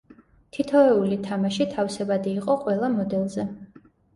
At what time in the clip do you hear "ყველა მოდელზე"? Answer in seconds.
2.65-3.47